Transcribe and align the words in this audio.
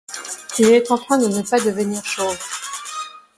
Il 0.57 0.65
est 0.65 0.89
en 0.89 0.97
train 0.97 1.19
de 1.19 1.27
ne 1.27 1.43
pas 1.43 1.59
devenir 1.59 2.03
chauve. 2.03 2.35